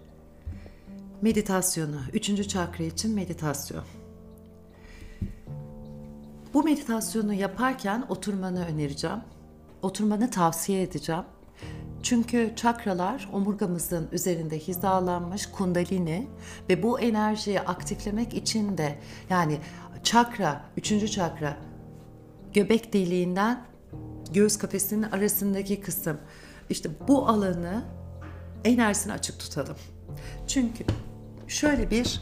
meditasyonu. 1.24 2.00
Üçüncü 2.12 2.48
çakra 2.48 2.84
için 2.84 3.14
meditasyon. 3.14 3.84
Bu 6.54 6.62
meditasyonu 6.62 7.34
yaparken 7.34 8.04
oturmanı 8.08 8.66
önereceğim 8.66 9.20
oturmanı 9.82 10.30
tavsiye 10.30 10.82
edeceğim. 10.82 11.22
Çünkü 12.02 12.52
çakralar 12.56 13.30
omurgamızın 13.32 14.08
üzerinde 14.12 14.58
hizalanmış 14.58 15.46
kundalini 15.46 16.28
ve 16.68 16.82
bu 16.82 17.00
enerjiyi 17.00 17.60
aktiflemek 17.60 18.34
için 18.34 18.78
de 18.78 18.98
yani 19.30 19.58
çakra, 20.02 20.64
üçüncü 20.76 21.08
çakra 21.08 21.56
göbek 22.52 22.92
deliğinden 22.92 23.64
göğüs 24.32 24.58
kafesinin 24.58 25.02
arasındaki 25.02 25.80
kısım. 25.80 26.18
İşte 26.70 26.90
bu 27.08 27.28
alanı 27.28 27.84
enerjisini 28.64 29.12
açık 29.12 29.40
tutalım. 29.40 29.76
Çünkü 30.46 30.84
şöyle 31.54 31.90
bir 31.90 32.20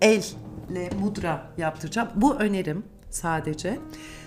elle 0.00 0.90
mudra 1.00 1.52
yaptıracağım. 1.58 2.08
Bu 2.14 2.34
önerim 2.34 2.84
sadece. 3.10 3.78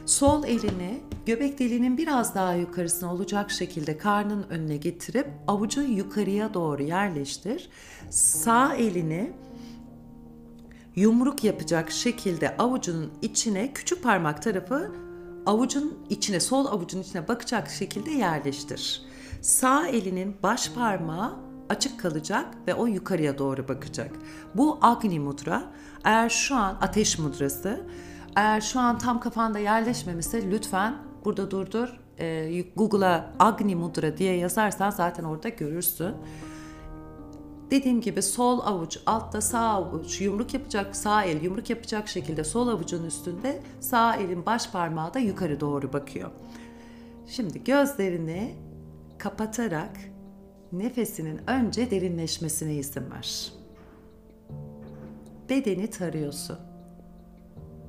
Sol 0.06 0.44
elini 0.44 1.00
göbek 1.26 1.60
deliğinin 1.60 1.98
biraz 1.98 2.36
daha 2.36 2.54
yukarısına 2.54 3.14
olacak 3.14 3.52
şekilde 3.52 3.98
karnın 3.98 4.44
önüne 4.50 4.78
getirip 4.78 5.28
avucu 5.48 5.82
yukarıya 5.82 6.54
doğru 6.54 6.84
yerleştir. 6.84 7.70
Sağ 8.10 8.76
elini 8.76 9.34
yumruk 10.96 11.44
yapacak 11.44 11.92
şekilde 11.92 12.58
avucunun 12.58 13.12
içine 13.22 13.74
küçük 13.74 14.04
parmak 14.04 14.42
tarafı 14.42 14.92
avucun 15.46 15.98
içine 16.10 16.40
sol 16.40 16.66
avucun 16.66 17.02
içine 17.02 17.28
bakacak 17.28 17.70
şekilde 17.70 18.12
yerleştir. 18.12 19.02
Sağ 19.42 19.88
elinin 19.88 20.36
baş 20.44 20.72
parmağı 20.72 21.51
açık 21.72 22.00
kalacak 22.00 22.46
ve 22.68 22.74
o 22.74 22.88
yukarıya 22.88 23.38
doğru 23.38 23.68
bakacak. 23.68 24.12
Bu 24.56 24.78
Agni 24.82 25.20
mudra. 25.20 25.64
Eğer 26.04 26.30
şu 26.30 26.56
an 26.56 26.78
ateş 26.82 27.20
mudrası 27.20 27.86
eğer 28.36 28.62
şu 28.62 28.80
an 28.80 28.98
tam 28.98 29.20
kafanda 29.20 29.60
yerleşmemişse 29.60 30.52
lütfen 30.52 30.96
burada 31.26 31.52
durdur. 31.52 32.00
E, 32.20 32.62
Google'a 32.76 33.34
Agni 33.40 33.76
Mudra 33.76 34.18
diye 34.18 34.38
yazarsan 34.38 34.90
zaten 34.90 35.24
orada 35.24 35.50
görürsün. 35.50 36.16
Dediğim 37.72 38.02
gibi 38.02 38.22
sol 38.22 38.60
avuç 38.60 38.98
altta 39.06 39.42
sağ 39.42 39.70
avuç 39.70 40.22
yumruk 40.22 40.54
yapacak 40.54 40.96
sağ 40.96 41.24
el 41.24 41.44
yumruk 41.44 41.70
yapacak 41.70 42.08
şekilde 42.08 42.44
sol 42.44 42.68
avucun 42.68 43.06
üstünde 43.06 43.64
sağ 43.80 44.16
elin 44.16 44.46
baş 44.46 44.72
parmağı 44.72 45.14
da 45.14 45.20
yukarı 45.20 45.60
doğru 45.60 45.94
bakıyor. 45.94 46.32
Şimdi 47.28 47.64
gözlerini 47.64 48.56
kapatarak 49.18 50.11
nefesinin 50.72 51.42
önce 51.48 51.92
derinleşmesine 51.92 52.76
izin 52.76 53.12
ver. 53.12 53.54
Bedeni 55.50 55.90
tarıyorsun 55.90 56.58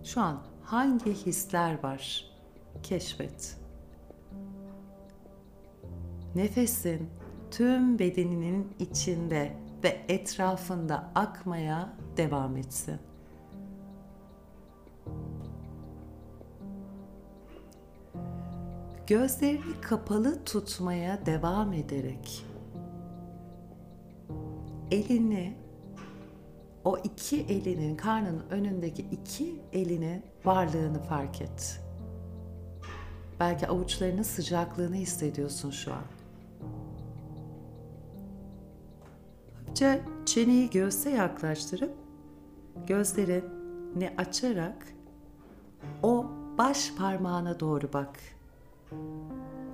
şu 0.04 0.20
an 0.20 0.42
hangi 0.62 1.14
hisler 1.14 1.82
var? 1.82 2.24
Keşfet. 2.82 3.56
nefesin 6.34 7.10
tüm 7.50 7.98
bedeninin 7.98 8.74
içinde 8.78 9.56
ve 9.84 10.04
etrafında 10.08 11.10
akmaya 11.14 11.92
devam 12.16 12.56
etsin. 12.56 12.98
Gözlerini 19.06 19.80
kapalı 19.80 20.44
tutmaya 20.44 21.26
devam 21.26 21.72
ederek 21.72 22.44
elini 24.92 25.56
o 26.84 26.98
iki 26.98 27.40
elinin 27.40 27.96
karnının 27.96 28.44
önündeki 28.50 29.02
iki 29.02 29.60
elinin 29.72 30.22
varlığını 30.44 31.02
fark 31.02 31.40
et. 31.42 31.80
Belki 33.40 33.68
avuçlarının 33.68 34.22
sıcaklığını 34.22 34.94
hissediyorsun 34.94 35.70
şu 35.70 35.92
an. 35.92 36.02
Hafifçe 39.58 40.02
çeneyi 40.26 40.70
göğse 40.70 41.10
yaklaştırıp 41.10 41.92
gözlerini 42.86 44.14
açarak 44.18 44.86
o 46.02 46.26
baş 46.58 46.94
parmağına 46.98 47.60
doğru 47.60 47.92
bak. 47.92 48.18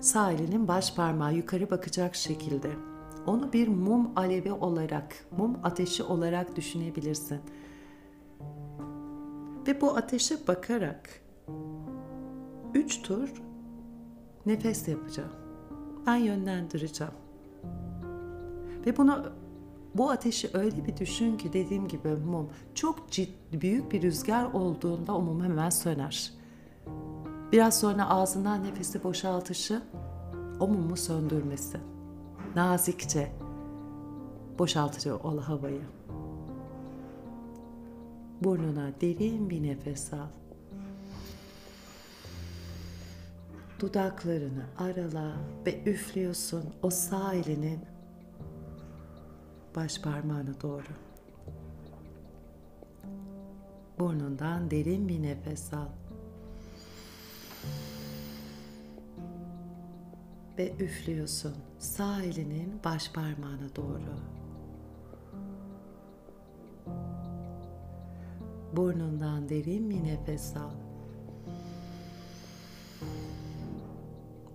Sağ 0.01 0.33
elinin 0.33 0.69
baş 0.69 0.95
parmağı 0.95 1.35
yukarı 1.35 1.71
bakacak 1.71 2.15
şekilde. 2.15 2.71
Onu 3.29 3.53
bir 3.53 3.69
mum 3.69 4.11
alevi 4.17 4.53
olarak, 4.53 5.27
mum 5.39 5.57
ateşi 5.63 6.03
olarak 6.03 6.57
düşünebilirsin. 6.57 7.41
Ve 9.67 9.81
bu 9.81 9.97
ateşe 9.97 10.47
bakarak 10.49 11.21
üç 12.75 13.03
tur 13.03 13.33
nefes 14.47 14.89
yapacağım. 14.89 15.33
Ben 16.07 16.17
yönlendireceğim. 16.17 17.13
Ve 18.87 18.97
bunu 18.97 19.25
bu 19.95 20.11
ateşi 20.11 20.51
öyle 20.55 20.87
bir 20.87 20.97
düşün 20.97 21.37
ki 21.37 21.53
dediğim 21.53 21.89
gibi 21.89 22.09
mum 22.09 22.49
çok 22.75 23.11
ciddi 23.11 23.61
büyük 23.61 23.93
bir 23.93 24.03
rüzgar 24.03 24.53
olduğunda 24.53 25.17
o 25.17 25.23
mum 25.23 25.45
hemen 25.45 25.71
söner. 25.71 26.33
Biraz 27.53 27.81
sonra 27.81 28.11
ağzından 28.11 28.65
nefesi 28.65 29.05
boşaltışı 29.05 29.83
o 30.61 30.69
mumu 30.69 30.97
söndürmesi. 30.97 31.98
Nazikçe 32.59 33.33
boşaltıyor 34.59 35.21
o 35.25 35.41
havayı. 35.41 35.83
Burnuna 38.41 38.93
derin 39.01 39.51
bir 39.51 39.63
nefes 39.63 40.13
al. 40.13 40.29
Dudaklarını 43.81 44.65
arala 44.79 45.37
ve 45.67 45.85
üflüyorsun 45.85 46.65
o 46.83 46.91
sağ 46.91 47.35
elinin 47.35 47.81
baş 49.77 50.01
parmağına 50.01 50.61
doğru. 50.63 50.93
Burnundan 53.99 54.71
derin 54.71 55.09
bir 55.09 55.23
nefes 55.23 55.75
al. 55.75 55.89
Ve 60.59 60.73
üflüyorsun 60.81 61.55
sağ 61.79 62.23
elinin 62.23 62.81
baş 62.85 63.13
parmağına 63.13 63.77
doğru. 63.77 64.19
Burnundan 68.77 69.49
derin 69.49 69.91
bir 69.91 70.05
nefes 70.05 70.57
al. 70.57 70.71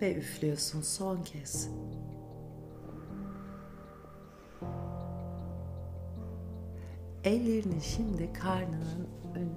Ve 0.01 0.15
üflüyorsun 0.15 0.81
son 0.81 1.23
kez. 1.23 1.69
Ellerini 7.23 7.81
şimdi 7.81 8.33
karnının 8.33 9.09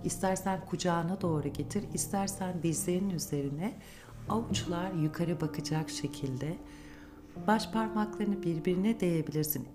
istersen 0.05 0.67
kucağına 0.67 1.21
doğru 1.21 1.49
getir, 1.49 1.85
istersen 1.95 2.63
dizlerinin 2.63 3.11
üzerine 3.11 3.79
avuçlar 4.29 4.93
yukarı 4.93 5.41
bakacak 5.41 5.91
şekilde 5.91 6.57
baş 7.47 7.71
parmaklarını 7.71 8.43
birbirine 8.43 9.01
değebilirsin. 9.01 9.69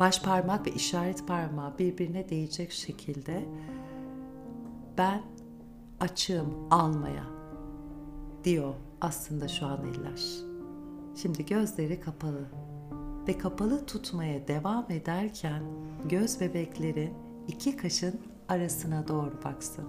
Baş 0.00 0.22
parmak 0.22 0.66
ve 0.66 0.70
işaret 0.70 1.28
parmağı 1.28 1.78
birbirine 1.78 2.28
değecek 2.28 2.72
şekilde 2.72 3.44
ben 4.98 5.22
açığım 6.00 6.54
almaya 6.70 7.24
diyor 8.44 8.74
aslında 9.00 9.48
şu 9.48 9.66
an 9.66 9.78
eller. 9.82 10.22
Şimdi 11.16 11.46
gözleri 11.46 12.00
kapalı 12.00 12.44
ve 13.28 13.38
kapalı 13.38 13.86
tutmaya 13.86 14.48
devam 14.48 14.86
ederken 14.90 15.62
göz 16.08 16.40
bebekleri 16.40 17.12
iki 17.48 17.76
kaşın 17.76 18.20
arasına 18.48 19.08
doğru 19.08 19.40
baksın. 19.44 19.84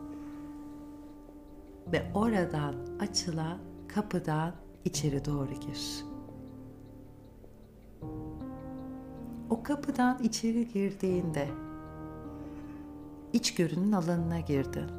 Ve 1.91 2.11
oradan 2.13 2.75
açılan 2.99 3.57
kapıdan 3.95 4.53
içeri 4.85 5.25
doğru 5.25 5.53
gir. 5.53 6.05
O 9.49 9.63
kapıdan 9.63 10.23
içeri 10.23 10.67
girdiğinde 10.67 11.47
iç 13.33 13.55
görünün 13.55 13.91
alanına 13.91 14.39
girdin 14.39 14.89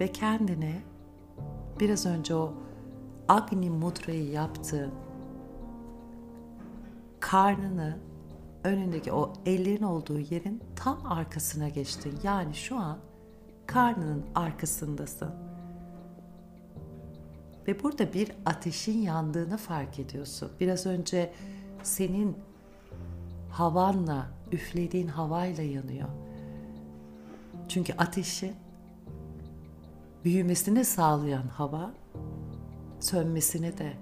ve 0.00 0.12
kendine 0.12 0.82
biraz 1.80 2.06
önce 2.06 2.34
o 2.34 2.54
Agni 3.28 3.70
Mudra'yı 3.70 4.30
yaptığın 4.30 4.92
karnını 7.20 7.98
önündeki 8.64 9.12
o 9.12 9.32
ellerin 9.46 9.82
olduğu 9.82 10.18
yerin 10.18 10.62
tam 10.76 11.06
arkasına 11.06 11.68
geçtin. 11.68 12.18
Yani 12.22 12.54
şu 12.54 12.76
an 12.76 12.98
karnının 13.66 14.24
arkasındasın. 14.34 15.47
Ve 17.68 17.82
burada 17.82 18.12
bir 18.12 18.32
ateşin 18.46 18.98
yandığını 18.98 19.56
fark 19.56 19.98
ediyorsun. 19.98 20.50
Biraz 20.60 20.86
önce 20.86 21.32
senin 21.82 22.36
havanla, 23.50 24.26
üflediğin 24.52 25.08
havayla 25.08 25.64
yanıyor. 25.64 26.08
Çünkü 27.68 27.92
ateşin 27.92 28.54
büyümesini 30.24 30.84
sağlayan 30.84 31.46
hava, 31.46 31.90
sönmesini 33.00 33.78
de 33.78 33.92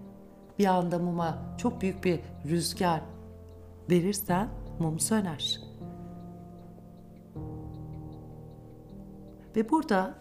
bir 0.58 0.66
anda 0.66 0.98
muma 0.98 1.56
çok 1.58 1.80
büyük 1.80 2.04
bir 2.04 2.20
rüzgar 2.44 3.00
verirsen 3.90 4.48
mum 4.78 4.98
söner. 4.98 5.60
Ve 9.56 9.70
burada 9.70 10.14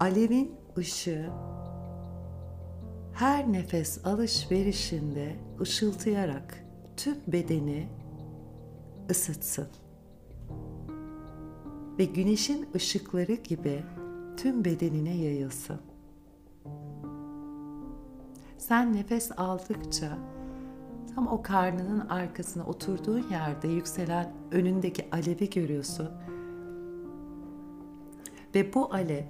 alevin 0.00 0.61
ışığı 0.78 1.30
her 3.12 3.52
nefes 3.52 4.06
alışverişinde 4.06 5.36
ışıltıyarak 5.60 6.64
tüm 6.96 7.16
bedeni 7.26 7.88
ısıtsın. 9.10 9.68
Ve 11.98 12.04
güneşin 12.04 12.68
ışıkları 12.74 13.32
gibi 13.32 13.84
tüm 14.36 14.64
bedenine 14.64 15.16
yayılsın. 15.16 15.80
Sen 18.58 18.92
nefes 18.92 19.30
aldıkça 19.36 20.18
tam 21.14 21.28
o 21.28 21.42
karnının 21.42 22.08
arkasına 22.08 22.64
oturduğun 22.64 23.30
yerde 23.30 23.68
yükselen 23.68 24.32
önündeki 24.50 25.08
alevi 25.12 25.50
görüyorsun. 25.50 26.08
Ve 28.54 28.74
bu 28.74 28.94
alev 28.94 29.24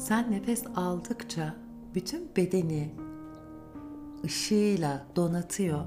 sen 0.00 0.30
nefes 0.30 0.64
aldıkça 0.76 1.54
bütün 1.94 2.30
bedeni 2.36 2.90
ışığıyla 4.24 5.06
donatıyor 5.16 5.84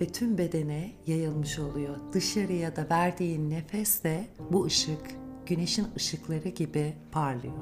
ve 0.00 0.06
tüm 0.06 0.38
bedene 0.38 0.92
yayılmış 1.06 1.58
oluyor. 1.58 1.96
Dışarıya 2.12 2.76
da 2.76 2.86
verdiğin 2.90 3.50
nefesle 3.50 4.28
bu 4.52 4.64
ışık 4.64 5.00
güneşin 5.46 5.86
ışıkları 5.96 6.48
gibi 6.48 6.94
parlıyor. 7.12 7.54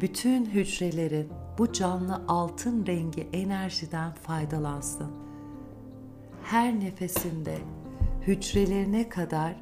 Bütün 0.00 0.46
hücrelerin 0.46 1.28
bu 1.58 1.72
canlı 1.72 2.22
altın 2.28 2.86
rengi 2.86 3.28
enerjiden 3.32 4.14
faydalansın. 4.14 5.10
Her 6.42 6.80
nefesinde 6.80 7.58
hücrelerine 8.26 9.08
kadar 9.08 9.56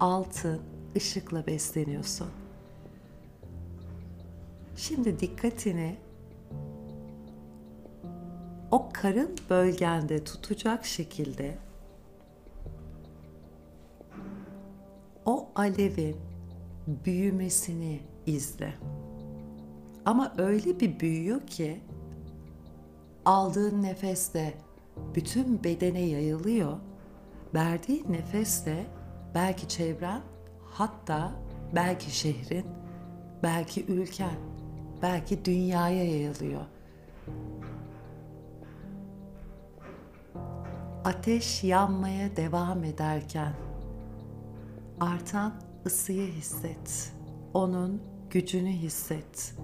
altın 0.00 0.60
ışıkla 0.96 1.46
besleniyorsun. 1.46 2.43
Şimdi 4.76 5.18
dikkatini 5.18 5.96
o 8.70 8.88
karın 8.92 9.36
bölgende 9.50 10.24
tutacak 10.24 10.84
şekilde 10.84 11.58
o 15.26 15.48
alevin 15.54 16.16
büyümesini 17.04 18.00
izle. 18.26 18.74
Ama 20.04 20.32
öyle 20.38 20.80
bir 20.80 21.00
büyüyor 21.00 21.46
ki 21.46 21.80
aldığın 23.24 23.82
nefeste 23.82 24.54
bütün 25.14 25.64
bedene 25.64 26.00
yayılıyor. 26.00 26.78
Verdiğin 27.54 28.12
nefeste 28.12 28.86
belki 29.34 29.68
çevren, 29.68 30.22
hatta 30.70 31.32
belki 31.74 32.16
şehrin, 32.16 32.66
belki 33.42 33.86
ülken, 33.86 34.36
belki 35.04 35.44
dünyaya 35.44 36.04
yayılıyor. 36.04 36.60
Ateş 41.04 41.64
yanmaya 41.64 42.36
devam 42.36 42.84
ederken 42.84 43.52
artan 45.00 45.52
ısıyı 45.86 46.32
hisset. 46.32 47.12
Onun 47.54 48.02
gücünü 48.30 48.70
hisset. 48.70 49.54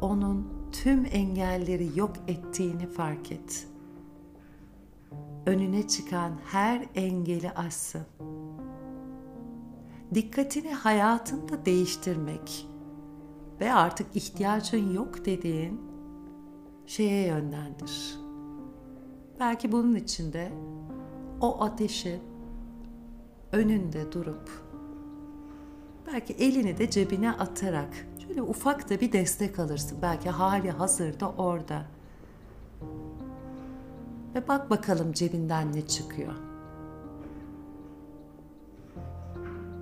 Onun 0.00 0.48
tüm 0.72 1.06
engelleri 1.12 1.98
yok 1.98 2.12
ettiğini 2.28 2.86
fark 2.86 3.32
et. 3.32 3.68
Önüne 5.46 5.88
çıkan 5.88 6.32
her 6.52 6.86
engeli 6.94 7.50
aşsın. 7.50 8.06
Dikkatini 10.14 10.74
hayatında 10.74 11.66
değiştirmek 11.66 12.71
ve 13.60 13.72
artık 13.72 14.16
ihtiyacın 14.16 14.92
yok 14.92 15.24
dediğin 15.24 15.80
şeye 16.86 17.26
yönlendir. 17.26 18.18
Belki 19.40 19.72
bunun 19.72 19.94
içinde 19.94 20.52
o 21.40 21.62
ateşin 21.64 22.20
önünde 23.52 24.12
durup 24.12 24.50
belki 26.12 26.32
elini 26.32 26.78
de 26.78 26.90
cebine 26.90 27.32
atarak 27.32 28.06
şöyle 28.26 28.42
ufak 28.42 28.90
da 28.90 29.00
bir 29.00 29.12
destek 29.12 29.58
alırsın. 29.58 29.98
Belki 30.02 30.30
hali 30.30 30.70
hazırda 30.70 31.30
orada. 31.30 31.82
Ve 34.34 34.48
bak 34.48 34.70
bakalım 34.70 35.12
cebinden 35.12 35.72
ne 35.72 35.86
çıkıyor. 35.86 36.32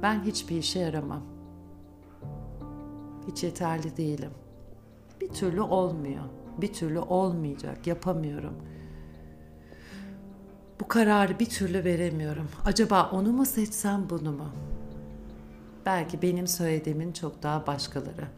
Ben 0.03 0.23
hiçbir 0.25 0.57
işe 0.57 0.79
yaramam. 0.79 1.23
Hiç 3.29 3.45
yeterli 3.45 3.97
değilim. 3.97 4.31
Bir 5.21 5.29
türlü 5.29 5.61
olmuyor. 5.61 6.25
Bir 6.59 6.73
türlü 6.73 6.99
olmayacak. 6.99 7.87
Yapamıyorum. 7.87 8.55
Bu 10.81 10.89
kararı 10.89 11.39
bir 11.39 11.49
türlü 11.49 11.85
veremiyorum. 11.85 12.49
Acaba 12.65 13.11
onu 13.13 13.33
mu 13.33 13.47
seçsem 13.47 14.11
bunu 14.11 14.33
mu? 14.33 14.49
Belki 15.87 16.23
benim 16.23 16.47
söylediğimin 16.47 17.13
çok 17.13 17.43
daha 17.43 17.67
başkaları. 17.67 18.29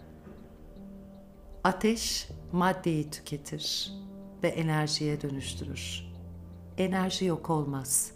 Ateş 1.65 2.29
maddeyi 2.53 3.11
tüketir 3.11 3.93
ve 4.43 4.49
enerjiye 4.49 5.21
dönüştürür. 5.21 6.13
Enerji 6.79 7.25
yok 7.25 7.51
olmaz. 7.51 8.13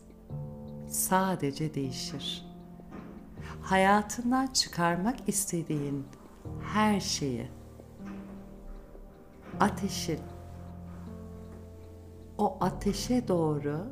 Sadece 0.89 1.75
değişir. 1.75 2.47
Hayatından 3.63 4.47
çıkarmak 4.47 5.17
istediğin 5.27 6.05
her 6.75 7.01
şeyi 7.01 7.49
ateşin 9.61 10.21
o 12.39 12.57
ateşe 12.61 13.29
doğru 13.29 13.87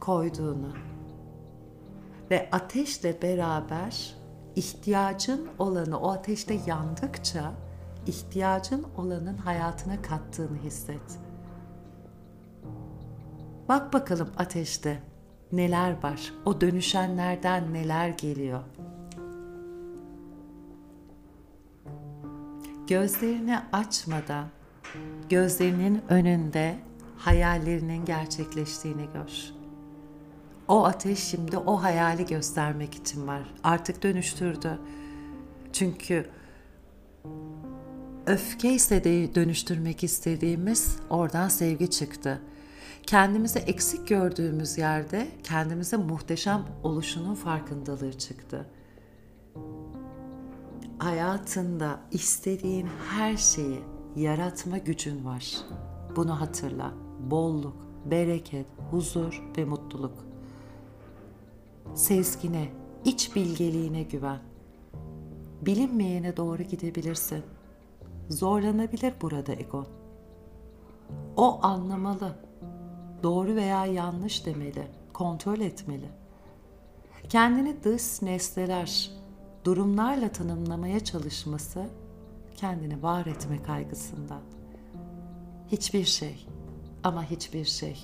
koyduğunu 0.00 0.72
ve 2.30 2.48
ateşle 2.52 3.22
beraber 3.22 4.16
ihtiyacın 4.56 5.48
olanı 5.58 6.00
o 6.00 6.10
ateşte 6.10 6.58
yandıkça 6.66 7.52
ihtiyacın 8.06 8.86
olanın 8.96 9.36
hayatına 9.36 10.02
kattığını 10.02 10.58
hisset. 10.58 11.18
Bak 13.68 13.92
bakalım 13.92 14.28
ateşte 14.36 15.02
neler 15.52 16.02
var? 16.02 16.32
O 16.44 16.60
dönüşenlerden 16.60 17.74
neler 17.74 18.08
geliyor? 18.08 18.60
Gözlerini 22.90 23.58
açmadan 23.72 24.48
gözlerinin 25.28 26.02
önünde 26.08 26.78
hayallerinin 27.16 28.04
gerçekleştiğini 28.04 29.06
gör. 29.14 29.52
O 30.68 30.84
ateş 30.84 31.18
şimdi 31.18 31.56
o 31.56 31.82
hayali 31.82 32.26
göstermek 32.26 32.94
için 32.94 33.26
var. 33.26 33.54
Artık 33.64 34.02
dönüştürdü. 34.02 34.78
Çünkü 35.72 36.26
öfke 38.26 38.72
ise 38.72 39.04
de 39.04 39.34
dönüştürmek 39.34 40.04
istediğimiz 40.04 40.96
oradan 41.10 41.48
sevgi 41.48 41.90
çıktı. 41.90 42.42
Kendimizi 43.02 43.58
eksik 43.58 44.08
gördüğümüz 44.08 44.78
yerde 44.78 45.28
kendimize 45.44 45.96
muhteşem 45.96 46.64
oluşunun 46.82 47.34
farkındalığı 47.34 48.18
çıktı. 48.18 48.66
Hayatında 51.00 52.00
istediğin 52.10 52.88
her 53.08 53.36
şeyi 53.36 53.80
yaratma 54.16 54.78
gücün 54.78 55.24
var. 55.24 55.56
Bunu 56.16 56.40
hatırla. 56.40 56.92
Bolluk, 57.20 57.76
bereket, 58.04 58.66
huzur 58.90 59.42
ve 59.56 59.64
mutluluk. 59.64 60.14
Sezgine, 61.94 62.68
iç 63.04 63.36
bilgeliğine 63.36 64.02
güven. 64.02 64.38
Bilinmeyene 65.62 66.36
doğru 66.36 66.62
gidebilirsin. 66.62 67.42
Zorlanabilir 68.28 69.14
burada 69.22 69.52
ego. 69.52 69.86
O 71.36 71.58
anlamalı. 71.62 72.36
Doğru 73.22 73.54
veya 73.54 73.86
yanlış 73.86 74.46
demeli, 74.46 74.86
kontrol 75.12 75.60
etmeli. 75.60 76.08
Kendini 77.28 77.84
dış 77.84 78.22
nesneler, 78.22 79.19
durumlarla 79.64 80.32
tanımlamaya 80.32 81.04
çalışması 81.04 81.86
kendini 82.56 83.02
var 83.02 83.26
etme 83.26 83.62
kaygısından. 83.62 84.40
Hiçbir 85.68 86.04
şey 86.04 86.46
ama 87.04 87.24
hiçbir 87.24 87.64
şey 87.64 87.98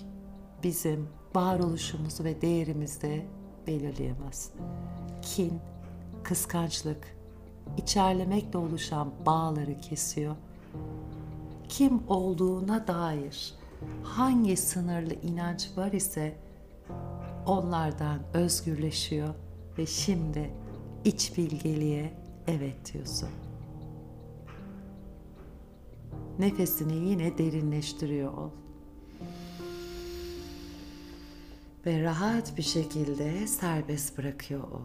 bizim 0.63 1.09
varoluşumuzu 1.35 2.25
ve 2.25 2.43
değerimizi 2.43 3.27
belirleyemez. 3.67 4.51
Kin, 5.23 5.61
kıskançlık, 6.23 7.17
içerlemekle 7.77 8.59
oluşan 8.59 9.13
bağları 9.27 9.81
kesiyor. 9.81 10.37
Kim 11.69 12.03
olduğuna 12.09 12.87
dair 12.87 13.55
hangi 14.03 14.57
sınırlı 14.57 15.15
inanç 15.15 15.71
var 15.77 15.93
ise 15.93 16.37
onlardan 17.47 18.19
özgürleşiyor 18.35 19.35
ve 19.79 19.87
şimdi 19.87 20.51
iç 21.07 21.39
bilgeliğe 21.39 22.13
evet 22.47 22.93
diyorsun. 22.93 23.29
Nefesini 26.39 26.95
yine 26.95 27.39
derinleştiriyor 27.39 28.33
ol. 28.33 28.51
Ve 31.87 32.03
rahat 32.03 32.57
bir 32.57 32.63
şekilde 32.63 33.47
serbest 33.47 34.19
bırakıyor 34.19 34.63
ol. 34.63 34.83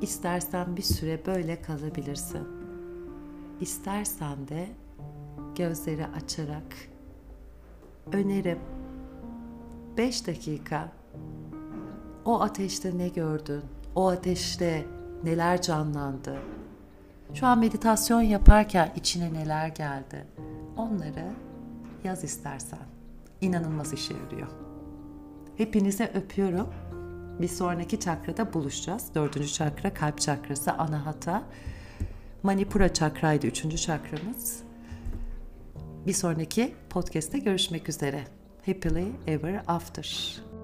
İstersen 0.00 0.76
bir 0.76 0.82
süre 0.82 1.26
böyle 1.26 1.62
kalabilirsin. 1.62 2.48
İstersen 3.60 4.48
de 4.48 4.68
gözleri 5.54 6.06
açarak 6.06 6.76
önerim 8.12 8.58
5 9.96 10.26
dakika 10.26 10.92
o 12.26 12.40
ateşte 12.40 12.98
ne 12.98 13.08
gördün? 13.08 13.62
O 13.94 14.08
ateşte 14.08 14.86
neler 15.24 15.62
canlandı? 15.62 16.38
Şu 17.34 17.46
an 17.46 17.58
meditasyon 17.58 18.20
yaparken 18.20 18.92
içine 18.96 19.32
neler 19.32 19.68
geldi? 19.68 20.26
Onları 20.76 21.32
yaz 22.04 22.24
istersen. 22.24 22.78
İnanılmaz 23.40 23.92
işe 23.92 24.14
yarıyor. 24.14 24.48
Hepinize 25.56 26.12
öpüyorum. 26.14 26.68
Bir 27.40 27.48
sonraki 27.48 28.00
çakrada 28.00 28.52
buluşacağız. 28.52 29.14
Dördüncü 29.14 29.48
çakra 29.48 29.94
kalp 29.94 30.20
çakrası 30.20 30.72
anahata. 30.72 31.42
Manipura 32.42 32.94
çakraydı 32.94 33.46
üçüncü 33.46 33.76
çakramız. 33.76 34.62
Bir 36.06 36.12
sonraki 36.12 36.74
podcast'te 36.90 37.38
görüşmek 37.38 37.88
üzere. 37.88 38.24
Happily 38.66 39.06
Ever 39.26 39.62
After. 39.66 40.55